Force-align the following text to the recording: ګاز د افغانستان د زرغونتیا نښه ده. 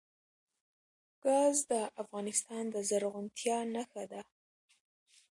ګاز 1.23 1.57
د 1.71 1.73
افغانستان 2.01 2.63
د 2.73 2.75
زرغونتیا 2.89 3.57
نښه 3.73 4.03
ده. 4.11 4.21